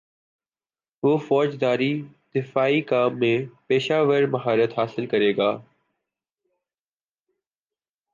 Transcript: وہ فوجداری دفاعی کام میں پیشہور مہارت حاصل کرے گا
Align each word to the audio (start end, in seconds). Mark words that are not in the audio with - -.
وہ 1.03 1.17
فوجداری 1.17 1.91
دفاعی 2.35 2.81
کام 2.81 3.19
میں 3.19 3.37
پیشہور 3.67 4.23
مہارت 4.27 4.77
حاصل 4.77 5.05
کرے 5.05 5.31
گا 5.37 5.51